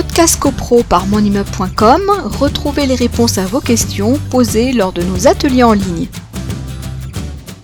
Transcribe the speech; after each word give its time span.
podcast 0.00 0.38
copro 0.38 0.84
par 0.84 1.08
monimmeuble.com, 1.08 2.02
retrouvez 2.38 2.86
les 2.86 2.94
réponses 2.94 3.36
à 3.36 3.46
vos 3.46 3.58
questions 3.58 4.12
posées 4.30 4.72
lors 4.72 4.92
de 4.92 5.02
nos 5.02 5.26
ateliers 5.26 5.64
en 5.64 5.72
ligne. 5.72 6.06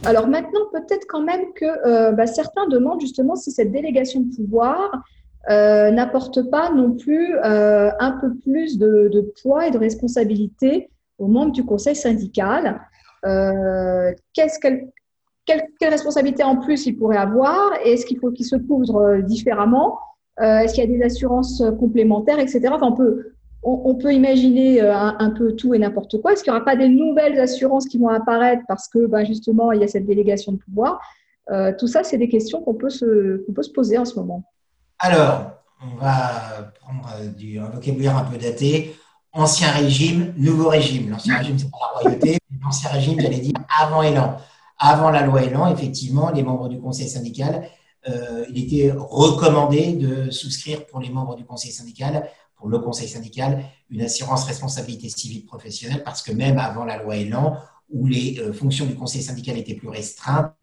Alors 0.05 0.27
maintenant, 0.27 0.63
peut-être 0.73 1.07
quand 1.09 1.23
même 1.23 1.53
que 1.55 1.65
euh, 1.65 2.11
bah, 2.11 2.27
certains 2.27 2.67
demandent 2.67 3.01
justement 3.01 3.37
si 3.37 3.53
cette 3.53 3.71
délégation 3.71 4.19
de 4.19 4.35
pouvoir 4.35 4.91
euh, 5.49 5.93
n'apporte 5.93 6.51
pas 6.51 6.73
non 6.73 6.97
plus 6.97 7.37
euh, 7.37 7.93
un 8.01 8.19
peu 8.21 8.35
plus 8.43 8.79
de, 8.79 9.33
poids 9.41 9.69
et 9.69 9.71
de 9.71 9.79
responsabilité 9.79 10.91
aux 11.19 11.29
membres 11.29 11.53
du 11.53 11.65
conseil 11.65 11.95
syndical. 11.95 12.81
qu'est-ce 13.23 14.59
qu'elle, 14.59 14.89
responsabilité 15.81 16.43
en 16.43 16.57
plus 16.57 16.85
il 16.87 16.97
pourrait 16.97 17.17
avoir 17.17 17.75
Est-ce 17.85 18.05
qu'il 18.05 18.19
faut 18.19 18.33
qu'il 18.33 18.47
se 18.47 18.57
couvre 18.57 19.19
différemment? 19.23 20.01
Est-ce 20.41 20.75
qu'il 20.75 20.83
y 20.83 20.95
a 20.95 20.99
des 20.99 21.03
assurances 21.05 21.63
complémentaires, 21.79 22.39
etc. 22.39 22.69
Enfin, 22.73 22.89
on 22.89 22.97
peut, 22.97 23.35
on, 23.65 23.95
peut 23.95 24.13
imaginer 24.13 24.83
euh, 24.83 24.95
un, 24.95 25.31
peu 25.31 25.57
tout 25.57 25.75
et 25.75 25.79
n'importe 25.79 26.21
quoi. 26.21 26.33
Est-ce 26.33 26.45
qu'il 26.45 26.53
n'y 26.53 26.57
aura 26.57 26.65
pas 26.65 26.77
des 26.77 26.89
nouvelles 26.89 27.41
assurances 27.41 27.87
qui 27.87 27.99
vont 27.99 28.09
apparaître 28.09 28.63
parce 28.69 28.89
que 28.89 29.07
ben, 29.07 29.25
justement 29.25 29.73
il 29.73 29.81
y 29.81 29.85
a 29.85 29.89
cette 29.89 30.07
délégation 30.07 30.53
de 30.53 30.59
pouvoir? 30.59 31.01
Euh, 31.51 31.73
Tout 31.79 31.87
ça, 31.87 32.05
c'est 32.05 32.19
des 32.19 32.29
questions 32.29 32.63
qu'on 32.63 32.75
peut, 32.75 32.91
se, 32.91 33.45
peut 33.51 33.63
se 33.63 33.71
poser 33.71 33.99
en 33.99 34.05
ce 34.05 34.17
moment. 34.17 34.45
Alors, 34.99 35.51
on 35.83 35.97
va 35.97 36.73
prendre 36.81 37.09
du, 37.37 37.59
un 37.59 37.69
vocabulaire 37.71 38.17
un 38.17 38.25
peu 38.25 38.37
daté. 38.37 38.95
Ancien 39.33 39.71
régime, 39.71 40.33
nouveau 40.37 40.69
régime. 40.69 41.11
L'ancien 41.11 41.39
régime, 41.39 41.59
c'est 41.59 41.71
pas 41.71 41.79
la 41.95 42.01
royauté. 42.01 42.39
L'ancien 42.63 42.91
régime, 42.91 43.19
j'allais 43.19 43.41
dire 43.41 43.55
avant 43.81 44.03
Elan. 44.03 44.37
Avant 44.79 45.11
la 45.11 45.23
loi 45.23 45.43
Elan, 45.43 45.73
effectivement, 45.73 46.31
les 46.31 46.43
membres 46.43 46.69
du 46.69 46.81
conseil 46.81 47.09
syndical, 47.09 47.67
euh, 48.09 48.45
il 48.51 48.63
était 48.63 48.93
recommandé 48.93 49.93
de 49.93 50.31
souscrire 50.31 50.87
pour 50.87 51.01
les 51.01 51.11
membres 51.11 51.37
du 51.37 51.45
conseil 51.45 51.73
syndical 51.73 52.29
le 52.67 52.79
conseil 52.79 53.09
syndical 53.09 53.65
une 53.91 54.03
assurance 54.03 54.45
responsabilité 54.45 55.09
civile 55.09 55.45
professionnelle 55.45 56.03
parce 56.03 56.23
que 56.23 56.33
même 56.33 56.59
avant 56.59 56.85
la 56.85 57.03
loi 57.03 57.17
Elan, 57.17 57.57
où 57.91 58.07
les 58.07 58.39
euh, 58.41 58.53
fonctions 58.53 58.87
du 58.87 58.95
conseil 58.95 59.23
syndical 59.23 59.59
étaient 59.59 59.75
plus 59.75 59.89
restreintes, 59.89 60.55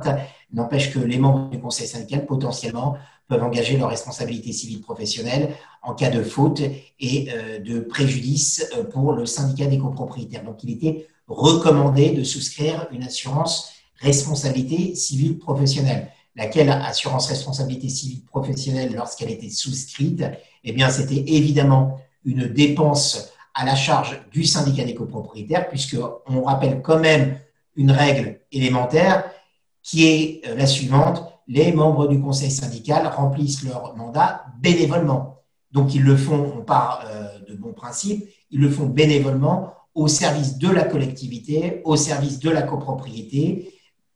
n'empêche 0.51 0.91
que 0.91 0.99
les 0.99 1.17
membres 1.17 1.49
du 1.49 1.59
conseil 1.59 1.87
syndical 1.87 2.25
potentiellement 2.25 2.97
peuvent 3.27 3.43
engager 3.43 3.77
leur 3.77 3.89
responsabilité 3.89 4.51
civile 4.51 4.81
professionnelle 4.81 5.53
en 5.83 5.93
cas 5.93 6.09
de 6.09 6.23
faute 6.23 6.61
et 6.99 7.29
euh, 7.31 7.59
de 7.59 7.79
préjudice 7.79 8.69
pour 8.91 9.13
le 9.13 9.25
syndicat 9.25 9.67
des 9.67 9.77
copropriétaires. 9.77 10.43
Donc 10.43 10.63
il 10.63 10.71
était 10.71 11.07
recommandé 11.27 12.11
de 12.11 12.23
souscrire 12.23 12.87
une 12.91 13.03
assurance 13.03 13.71
responsabilité 13.97 14.95
civile 14.95 15.37
professionnelle 15.37 16.11
laquelle 16.35 16.69
assurance 16.69 17.27
responsabilité 17.27 17.89
civile 17.89 18.23
professionnelle, 18.25 18.93
lorsqu'elle 18.95 19.31
était 19.31 19.49
souscrite, 19.49 20.23
eh 20.63 20.71
bien, 20.71 20.89
c'était 20.89 21.23
évidemment 21.27 21.99
une 22.23 22.47
dépense 22.47 23.31
à 23.53 23.65
la 23.65 23.75
charge 23.75 24.21
du 24.31 24.45
syndicat 24.45 24.83
des 24.83 24.95
copropriétaires, 24.95 25.67
puisqu'on 25.67 26.43
rappelle 26.43 26.81
quand 26.81 26.99
même 26.99 27.37
une 27.75 27.91
règle 27.91 28.39
élémentaire 28.51 29.25
qui 29.83 30.07
est 30.07 30.41
la 30.55 30.65
suivante 30.65 31.31
les 31.51 31.73
membres 31.73 32.07
du 32.07 32.21
conseil 32.21 32.49
syndical 32.49 33.07
remplissent 33.07 33.63
leur 33.63 33.95
mandat 33.97 34.45
bénévolement. 34.61 35.41
Donc, 35.71 35.93
ils 35.93 36.03
le 36.03 36.15
font, 36.15 36.53
on 36.57 36.61
part 36.61 37.03
euh, 37.05 37.39
de 37.47 37.55
bons 37.55 37.73
principes, 37.73 38.25
ils 38.51 38.59
le 38.59 38.69
font 38.69 38.85
bénévolement 38.85 39.73
au 39.93 40.07
service 40.07 40.57
de 40.57 40.69
la 40.69 40.85
collectivité, 40.85 41.81
au 41.83 41.97
service 41.97 42.39
de 42.39 42.49
la 42.49 42.61
copropriété. 42.61 43.73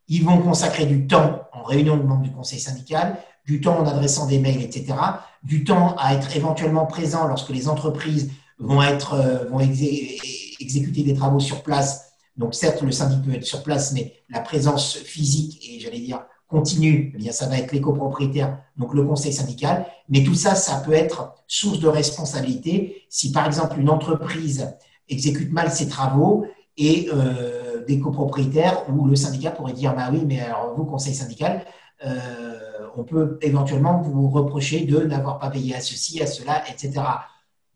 Ils 0.08 0.24
vont 0.24 0.38
consacrer 0.38 0.86
du 0.86 1.08
temps 1.08 1.42
réunion 1.66 1.98
de 1.98 2.04
membres 2.04 2.24
du 2.24 2.32
conseil 2.32 2.60
syndical, 2.60 3.18
du 3.46 3.62
temps 3.62 3.80
en 3.80 3.86
adressant 3.86 4.28
des 4.28 4.40
mails, 4.40 4.62
etc., 4.62 4.96
du 5.44 5.64
temps 5.64 5.96
à 5.98 6.14
être 6.14 6.36
éventuellement 6.36 6.86
présent 6.86 7.28
lorsque 7.28 7.50
les 7.50 7.68
entreprises 7.68 8.32
vont, 8.58 8.82
être, 8.82 9.14
euh, 9.14 9.46
vont 9.50 9.60
exécuter 9.60 11.04
des 11.04 11.14
travaux 11.14 11.40
sur 11.40 11.62
place. 11.64 12.14
Donc 12.38 12.56
certes, 12.56 12.82
le 12.82 12.92
syndic 12.92 13.22
peut 13.22 13.36
être 13.36 13.46
sur 13.46 13.64
place, 13.64 13.92
mais 13.94 14.14
la 14.30 14.40
présence 14.40 14.98
physique 14.98 15.60
et 15.70 15.80
j'allais 15.80 16.00
dire 16.00 16.22
continue, 16.48 17.12
eh 17.16 17.18
bien, 17.18 17.32
ça 17.32 17.48
va 17.48 17.58
être 17.58 17.72
les 17.72 17.82
copropriétaires, 17.82 18.60
donc 18.78 18.94
le 18.94 19.04
conseil 19.04 19.34
syndical. 19.34 19.86
Mais 20.10 20.24
tout 20.24 20.36
ça, 20.36 20.56
ça 20.56 20.82
peut 20.86 20.94
être 20.94 21.34
source 21.48 21.80
de 21.80 21.88
responsabilité 21.88 23.04
si 23.10 23.32
par 23.32 23.46
exemple 23.46 23.80
une 23.80 23.90
entreprise 23.90 24.70
exécute 25.10 25.52
mal 25.52 25.72
ses 25.72 25.88
travaux 25.88 26.46
et 26.78 27.10
euh, 27.14 27.65
des 27.88 28.00
copropriétaires 28.00 28.84
où 28.90 29.06
le 29.06 29.16
syndicat 29.16 29.52
pourrait 29.52 29.74
dire 29.74 29.96
bah 29.96 30.10
oui, 30.12 30.24
mais 30.26 30.40
alors 30.40 30.74
vous, 30.76 30.86
conseil 30.86 31.14
syndical, 31.14 31.66
euh, 32.06 32.88
on 32.96 33.04
peut 33.04 33.38
éventuellement 33.42 34.02
vous 34.02 34.30
reprocher 34.30 34.86
de 34.86 35.00
n'avoir 35.00 35.40
pas 35.40 35.50
payé 35.50 35.76
à 35.76 35.82
ceci, 35.82 36.22
à 36.22 36.28
cela, 36.28 36.64
etc. 36.70 37.02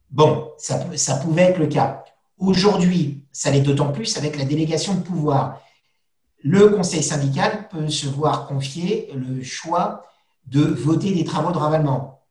Bon, 0.10 0.52
ça, 0.58 0.86
ça 0.96 1.16
pouvait 1.18 1.44
être 1.44 1.60
le 1.60 1.68
cas. 1.68 2.04
Aujourd'hui, 2.38 3.24
ça 3.32 3.52
l'est 3.52 3.62
d'autant 3.62 3.92
plus 3.92 4.18
avec 4.18 4.38
la 4.38 4.46
délégation 4.46 4.96
de 4.96 5.02
pouvoir. 5.02 5.62
Le 6.42 6.70
conseil 6.70 7.04
syndical 7.04 7.68
peut 7.70 7.90
se 7.90 8.08
voir 8.08 8.48
confier 8.48 9.12
le 9.14 9.44
choix 9.44 10.06
de 10.48 10.62
voter 10.62 11.14
des 11.14 11.26
travaux 11.26 11.52
de 11.52 11.58
ravalement. 11.58 12.22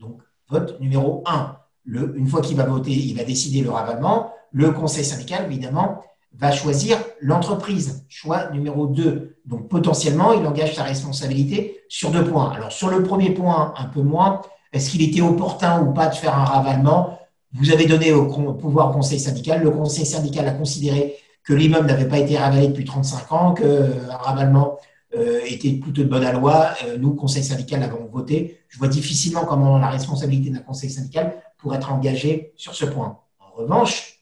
Donc, 0.00 0.20
vote 0.48 0.80
numéro 0.80 1.22
1. 1.26 1.56
Le, 1.84 2.16
une 2.16 2.26
fois 2.26 2.40
qu'il 2.40 2.56
va 2.56 2.64
voter, 2.64 2.92
il 2.92 3.16
va 3.16 3.24
décider 3.24 3.60
le 3.60 3.70
ravalement. 3.70 4.32
Le 4.52 4.70
conseil 4.70 5.04
syndical, 5.04 5.44
évidemment, 5.46 6.02
va 6.34 6.50
choisir 6.50 6.98
l'entreprise. 7.20 8.04
Choix 8.08 8.50
numéro 8.50 8.86
2. 8.86 9.36
Donc 9.44 9.68
potentiellement, 9.68 10.32
il 10.32 10.46
engage 10.46 10.74
sa 10.74 10.82
responsabilité 10.82 11.80
sur 11.88 12.10
deux 12.10 12.24
points. 12.24 12.52
Alors 12.52 12.72
sur 12.72 12.88
le 12.88 13.02
premier 13.02 13.30
point, 13.30 13.74
un 13.76 13.84
peu 13.84 14.02
moins, 14.02 14.40
est-ce 14.72 14.90
qu'il 14.90 15.02
était 15.02 15.20
opportun 15.20 15.82
ou 15.82 15.92
pas 15.92 16.08
de 16.08 16.14
faire 16.14 16.38
un 16.38 16.44
ravalement? 16.44 17.18
Vous 17.54 17.70
avez 17.70 17.86
donné 17.86 18.12
au 18.12 18.26
pouvoir 18.54 18.92
conseil 18.92 19.20
syndical. 19.20 19.62
Le 19.62 19.70
conseil 19.70 20.06
syndical 20.06 20.48
a 20.48 20.52
considéré 20.52 21.16
que 21.44 21.52
l'immeuble 21.52 21.86
n'avait 21.86 22.08
pas 22.08 22.18
été 22.18 22.38
ravalé 22.38 22.68
depuis 22.68 22.84
35 22.84 23.32
ans, 23.32 23.52
qu'un 23.52 24.16
ravalement 24.16 24.78
euh, 25.14 25.40
était 25.46 25.72
plutôt 25.72 26.02
de 26.02 26.08
bonne 26.08 26.24
à 26.24 26.32
loi. 26.32 26.68
Euh, 26.86 26.96
nous, 26.96 27.14
conseil 27.14 27.44
syndical, 27.44 27.80
l'avons 27.80 28.08
voté. 28.10 28.60
Je 28.68 28.78
vois 28.78 28.88
difficilement 28.88 29.44
comment 29.44 29.76
la 29.78 29.88
responsabilité 29.88 30.50
d'un 30.50 30.60
conseil 30.60 30.88
syndical 30.88 31.34
pourrait 31.58 31.76
être 31.76 31.92
engagée 31.92 32.52
sur 32.56 32.74
ce 32.74 32.86
point. 32.86 33.18
En 33.38 33.60
revanche, 33.60 34.21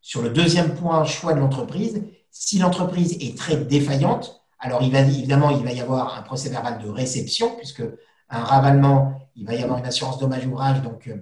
sur 0.00 0.22
le 0.22 0.30
deuxième 0.30 0.74
point, 0.74 1.04
choix 1.04 1.34
de 1.34 1.40
l'entreprise, 1.40 2.02
si 2.30 2.58
l'entreprise 2.58 3.16
est 3.20 3.36
très 3.36 3.56
défaillante, 3.56 4.42
alors 4.58 4.82
évidemment, 4.82 5.50
il 5.50 5.64
va 5.64 5.72
y 5.72 5.80
avoir 5.80 6.18
un 6.18 6.22
procès 6.22 6.50
verbal 6.50 6.82
de 6.82 6.88
réception, 6.88 7.56
puisque 7.56 7.82
un 8.28 8.44
ravalement, 8.44 9.20
il 9.34 9.46
va 9.46 9.54
y 9.54 9.62
avoir 9.62 9.78
une 9.78 9.86
assurance 9.86 10.18
dommage 10.18 10.46
ouvrage 10.46 10.82
donc, 10.82 11.08
euh, 11.08 11.16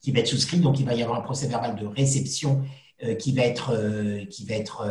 qui 0.00 0.10
va 0.10 0.20
être 0.20 0.26
souscrite, 0.26 0.62
donc 0.62 0.80
il 0.80 0.86
va 0.86 0.94
y 0.94 1.02
avoir 1.02 1.18
un 1.18 1.22
procès 1.22 1.46
verbal 1.46 1.76
de 1.76 1.86
réception 1.86 2.62
euh, 3.04 3.14
qui 3.14 3.32
va 3.32 3.42
être, 3.42 3.72
euh, 3.74 4.24
qui 4.26 4.46
va 4.46 4.54
être 4.54 4.90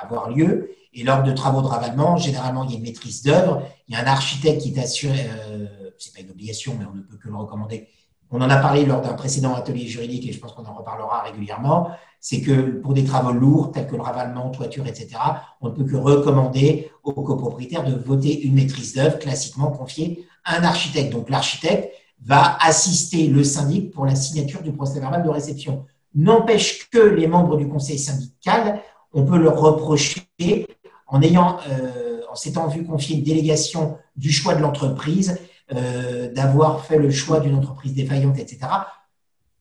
avoir 0.00 0.30
lieu. 0.30 0.70
Et 0.94 1.04
lors 1.04 1.22
de 1.22 1.32
travaux 1.32 1.60
de 1.60 1.66
ravalement, 1.66 2.16
généralement, 2.16 2.64
il 2.64 2.70
y 2.70 2.74
a 2.74 2.78
une 2.78 2.84
maîtrise 2.84 3.22
d'œuvre, 3.22 3.62
il 3.88 3.94
y 3.94 3.96
a 3.96 4.00
un 4.00 4.06
architecte 4.06 4.62
qui 4.62 4.74
est 4.74 4.78
assuré, 4.78 5.28
ce 5.98 6.08
n'est 6.08 6.14
pas 6.14 6.20
une 6.20 6.30
obligation, 6.30 6.76
mais 6.78 6.86
on 6.86 6.94
ne 6.94 7.02
peut 7.02 7.16
que 7.16 7.28
le 7.28 7.36
recommander, 7.36 7.88
on 8.30 8.40
en 8.40 8.50
a 8.50 8.56
parlé 8.56 8.84
lors 8.84 9.00
d'un 9.00 9.14
précédent 9.14 9.54
atelier 9.54 9.86
juridique 9.86 10.28
et 10.28 10.32
je 10.32 10.38
pense 10.38 10.52
qu'on 10.52 10.64
en 10.64 10.74
reparlera 10.74 11.22
régulièrement, 11.22 11.90
c'est 12.20 12.40
que 12.40 12.72
pour 12.80 12.94
des 12.94 13.04
travaux 13.04 13.32
lourds 13.32 13.72
tels 13.72 13.86
que 13.86 13.96
le 13.96 14.02
ravalement, 14.02 14.50
toiture, 14.50 14.86
etc., 14.86 15.08
on 15.60 15.68
ne 15.68 15.74
peut 15.74 15.84
que 15.84 15.96
recommander 15.96 16.90
aux 17.04 17.12
copropriétaires 17.12 17.84
de 17.84 17.94
voter 17.94 18.42
une 18.42 18.54
maîtrise 18.54 18.94
d'œuvre 18.94 19.18
classiquement 19.18 19.70
confiée 19.70 20.26
à 20.44 20.58
un 20.58 20.64
architecte. 20.64 21.12
Donc 21.12 21.30
l'architecte 21.30 21.90
va 22.24 22.58
assister 22.60 23.28
le 23.28 23.44
syndic 23.44 23.92
pour 23.92 24.04
la 24.04 24.14
signature 24.14 24.62
du 24.62 24.72
procès 24.72 25.00
verbal 25.00 25.22
de 25.22 25.28
réception. 25.28 25.86
N'empêche 26.14 26.90
que 26.90 26.98
les 26.98 27.28
membres 27.28 27.56
du 27.56 27.68
conseil 27.68 27.98
syndical, 27.98 28.82
on 29.12 29.24
peut 29.24 29.38
leur 29.38 29.58
reprocher 29.58 30.66
en 31.06 31.22
ayant, 31.22 31.58
euh, 31.70 32.20
en 32.30 32.34
s'étant 32.34 32.66
vu 32.66 32.84
confier 32.84 33.16
une 33.16 33.22
délégation 33.22 33.96
du 34.16 34.32
choix 34.32 34.54
de 34.54 34.60
l'entreprise, 34.60 35.38
euh, 35.74 36.32
d'avoir 36.32 36.86
fait 36.86 36.96
le 36.96 37.10
choix 37.10 37.40
d'une 37.40 37.54
entreprise 37.54 37.92
défaillante, 37.92 38.38
etc. 38.38 38.60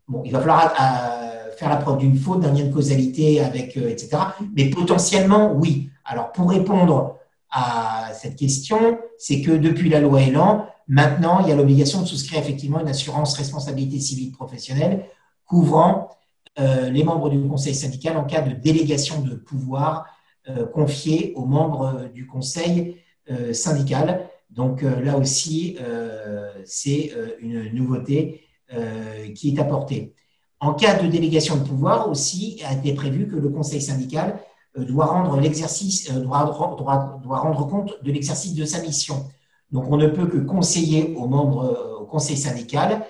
Bon, 0.07 0.21
il 0.23 0.31
va 0.31 0.39
falloir 0.39 0.73
euh, 0.79 1.51
faire 1.57 1.67
la 1.67 1.75
preuve 1.75 1.97
d'une 1.97 2.15
faute, 2.15 2.39
d'un 2.39 2.53
lien 2.53 2.63
de 2.63 2.73
causalité 2.73 3.41
avec, 3.41 3.75
euh, 3.75 3.89
etc. 3.89 4.17
Mais 4.55 4.69
potentiellement, 4.69 5.51
oui. 5.51 5.89
Alors, 6.05 6.31
pour 6.31 6.49
répondre 6.49 7.17
à 7.51 8.11
cette 8.13 8.37
question, 8.37 8.99
c'est 9.17 9.41
que 9.41 9.51
depuis 9.51 9.89
la 9.89 9.99
loi 9.99 10.21
Elan, 10.21 10.65
maintenant, 10.87 11.41
il 11.41 11.49
y 11.49 11.51
a 11.51 11.57
l'obligation 11.57 12.01
de 12.03 12.05
souscrire 12.05 12.39
effectivement 12.39 12.79
une 12.79 12.87
assurance 12.87 13.35
responsabilité 13.35 13.99
civile 13.99 14.31
professionnelle 14.31 15.03
couvrant 15.45 16.09
les 16.57 17.03
membres 17.03 17.29
du 17.29 17.39
conseil 17.47 17.75
syndical 17.75 18.17
en 18.17 18.23
cas 18.23 18.41
de 18.41 18.51
délégation 18.51 19.21
de 19.21 19.35
pouvoir 19.35 20.07
confiée 20.73 21.33
aux 21.35 21.45
membres 21.45 22.09
du 22.13 22.25
conseil 22.25 22.97
syndical. 23.53 24.27
Donc 24.49 24.83
euh, 24.83 25.01
là 25.01 25.17
aussi, 25.17 25.77
euh, 25.81 26.51
c'est 26.65 27.11
euh, 27.15 27.35
une 27.39 27.73
nouveauté 27.73 28.43
qui 29.33 29.55
est 29.55 29.59
apportée. 29.61 30.13
En 30.59 30.73
cas 30.73 31.01
de 31.01 31.07
délégation 31.07 31.55
de 31.55 31.63
pouvoir 31.63 32.09
aussi, 32.09 32.61
a 32.65 32.73
été 32.73 32.93
prévu 32.93 33.29
que 33.29 33.37
le 33.37 33.47
conseil 33.47 33.81
syndical 33.81 34.41
doit 34.75 35.05
rendre 35.05 35.37
compte 37.65 37.93
de 38.03 38.11
l'exercice 38.11 38.53
de 38.55 38.65
sa 38.65 38.81
mission. 38.81 39.25
Donc, 39.71 39.85
on 39.89 39.95
ne 39.95 40.07
peut 40.07 40.27
que 40.27 40.39
conseiller 40.39 41.15
aux 41.15 41.29
membres 41.29 41.97
au 42.01 42.05
conseil 42.07 42.35
syndical 42.35 43.05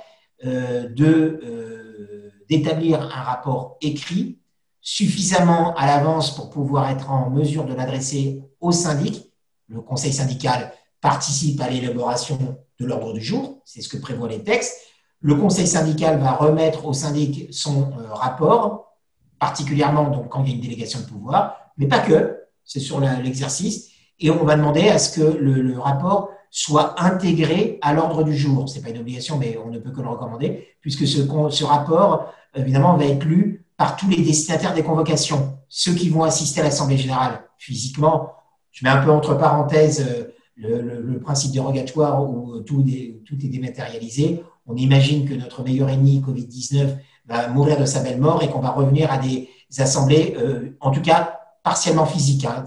d'établir 2.47 3.01
un 3.01 3.23
rapport 3.23 3.79
écrit 3.81 4.37
suffisamment 4.79 5.73
à 5.73 5.87
l'avance 5.87 6.35
pour 6.35 6.51
pouvoir 6.51 6.87
être 6.91 7.09
en 7.09 7.31
mesure 7.31 7.65
de 7.65 7.73
l'adresser 7.73 8.43
au 8.61 8.71
syndic. 8.71 9.33
Le 9.69 9.81
conseil 9.81 10.13
syndical 10.13 10.71
participe 11.01 11.61
à 11.61 11.69
l'élaboration 11.69 12.57
de 12.79 12.85
l'ordre 12.85 13.13
du 13.13 13.21
jour, 13.21 13.61
c'est 13.65 13.81
ce 13.81 13.89
que 13.89 13.97
prévoient 13.97 14.27
les 14.27 14.43
textes. 14.43 14.77
Le 15.21 15.35
conseil 15.35 15.67
syndical 15.67 16.19
va 16.19 16.33
remettre 16.33 16.85
au 16.85 16.93
syndic 16.93 17.47
son 17.51 17.91
euh, 17.99 18.13
rapport, 18.13 18.93
particulièrement 19.39 20.09
donc, 20.09 20.29
quand 20.29 20.43
il 20.43 20.49
y 20.49 20.51
a 20.51 20.55
une 20.55 20.61
délégation 20.61 20.99
de 20.99 21.05
pouvoir, 21.05 21.57
mais 21.77 21.87
pas 21.87 21.99
que, 21.99 22.37
c'est 22.63 22.79
sur 22.79 22.99
l'exercice, 22.99 23.89
et 24.19 24.29
on 24.29 24.43
va 24.43 24.55
demander 24.55 24.89
à 24.89 24.99
ce 24.99 25.19
que 25.19 25.37
le, 25.37 25.79
rapport 25.79 26.31
soit 26.49 27.01
intégré 27.01 27.77
à 27.81 27.93
l'ordre 27.93 28.23
du 28.23 28.35
jour. 28.35 28.67
Ce 28.67 28.75
n'est 28.75 28.81
pas 28.81 28.89
une 28.89 28.99
obligation, 28.99 29.37
mais 29.37 29.57
on 29.63 29.69
ne 29.69 29.79
peut 29.79 29.91
que 29.91 30.01
le 30.01 30.07
recommander, 30.07 30.67
puisque 30.81 31.07
ce, 31.07 31.27
ce 31.49 31.63
rapport, 31.63 32.33
évidemment, 32.55 32.97
va 32.97 33.05
être 33.05 33.23
lu 33.23 33.65
par 33.77 33.95
tous 33.95 34.09
les 34.09 34.21
destinataires 34.21 34.73
des 34.73 34.83
convocations, 34.83 35.59
ceux 35.69 35.93
qui 35.93 36.09
vont 36.09 36.23
assister 36.23 36.61
à 36.61 36.63
l'Assemblée 36.63 36.97
générale 36.97 37.43
physiquement. 37.57 38.33
Je 38.71 38.83
mets 38.83 38.91
un 38.91 39.03
peu 39.03 39.11
entre 39.11 39.35
parenthèses 39.35 40.33
euh, 40.63 41.01
le, 41.01 41.19
principe 41.19 41.51
dérogatoire 41.51 42.23
où 42.23 42.59
tout, 42.61 42.83
tout 43.25 43.35
est 43.35 43.47
dématérialisé. 43.47 44.43
On 44.65 44.75
imagine 44.75 45.27
que 45.27 45.33
notre 45.33 45.63
meilleur 45.63 45.89
ennemi, 45.89 46.23
Covid-19, 46.25 46.97
va 47.27 47.47
mourir 47.49 47.79
de 47.79 47.85
sa 47.85 48.01
belle 48.01 48.19
mort 48.19 48.41
et 48.41 48.49
qu'on 48.49 48.59
va 48.59 48.71
revenir 48.71 49.11
à 49.11 49.17
des 49.17 49.49
assemblées, 49.77 50.35
euh, 50.37 50.75
en 50.79 50.91
tout 50.91 51.01
cas 51.01 51.39
partiellement 51.63 52.05
physiques. 52.05 52.45
Hein. 52.45 52.65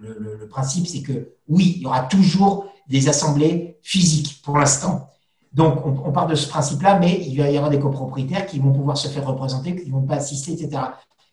Le, 0.00 0.36
le, 0.38 0.48
principe, 0.48 0.86
c'est 0.86 1.02
que 1.02 1.32
oui, 1.48 1.74
il 1.76 1.82
y 1.82 1.86
aura 1.86 2.02
toujours 2.02 2.66
des 2.88 3.08
assemblées 3.08 3.78
physiques 3.82 4.40
pour 4.42 4.56
l'instant. 4.56 5.08
Donc, 5.52 5.84
on, 5.86 6.12
part 6.12 6.26
de 6.26 6.34
ce 6.34 6.48
principe-là, 6.48 6.98
mais 6.98 7.20
il 7.26 7.36
va 7.38 7.50
y 7.50 7.56
avoir 7.56 7.70
des 7.70 7.80
copropriétaires 7.80 8.46
qui 8.46 8.58
vont 8.58 8.72
pouvoir 8.72 8.96
se 8.96 9.08
faire 9.08 9.26
représenter, 9.26 9.74
qui 9.74 9.88
ne 9.88 9.92
vont 9.92 10.02
pas 10.02 10.16
assister, 10.16 10.52
etc. 10.52 10.82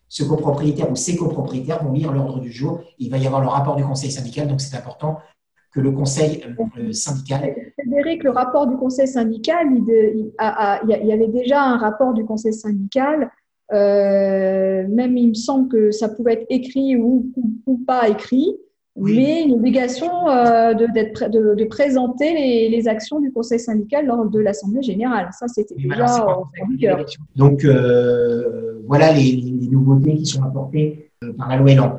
Ce 0.08 0.24
copropriétaire 0.24 0.90
ou 0.90 0.96
ces 0.96 1.16
copropriétaires 1.16 1.84
vont 1.84 1.92
lire 1.92 2.10
l'ordre 2.10 2.40
du 2.40 2.50
jour. 2.50 2.80
il 2.98 3.10
va 3.10 3.18
y 3.18 3.26
avoir 3.26 3.42
le 3.42 3.48
rapport 3.48 3.76
du 3.76 3.84
conseil 3.84 4.10
syndical, 4.10 4.48
donc 4.48 4.60
c'est 4.60 4.76
important 4.76 5.18
que 5.74 5.80
le 5.80 5.90
conseil 5.90 6.42
euh, 6.78 6.92
syndical. 6.92 7.54
Frédéric, 7.78 8.22
le 8.22 8.30
rapport 8.30 8.66
du 8.66 8.76
conseil 8.76 9.08
syndical, 9.08 9.66
il, 9.70 10.32
y 10.88 11.12
avait 11.12 11.28
déjà 11.28 11.62
un 11.62 11.78
rapport 11.78 12.14
du 12.14 12.24
conseil 12.24 12.52
syndical. 12.52 13.30
Euh, 13.72 14.86
même 14.88 15.16
il 15.16 15.30
me 15.30 15.34
semble 15.34 15.68
que 15.68 15.90
ça 15.90 16.08
pouvait 16.08 16.34
être 16.34 16.46
écrit 16.50 16.96
ou 16.96 17.32
pas 17.86 18.08
écrit 18.08 18.56
mais 18.96 19.42
une 19.42 19.54
obligation 19.54 20.28
euh, 20.28 20.72
de, 20.72 20.86
de, 20.86 21.54
de, 21.54 21.64
présenter 21.64 22.68
les, 22.68 22.88
actions 22.88 23.20
du 23.20 23.32
conseil 23.32 23.58
syndical 23.58 24.06
lors 24.06 24.24
de 24.26 24.38
l'Assemblée 24.38 24.82
générale. 24.82 25.28
Ça, 25.38 25.48
c'était 25.48 25.74
déjà 25.74 26.26
en 26.26 26.44
vigueur. 26.70 27.04
Donc, 27.34 27.64
euh, 27.64 28.80
voilà 28.86 29.12
les, 29.12 29.42
nouveautés 29.70 30.14
qui 30.14 30.26
sont 30.26 30.42
apportées 30.44 31.10
euh, 31.24 31.32
par 31.32 31.48
la 31.48 31.56
loi 31.56 31.72
Elan. 31.72 31.98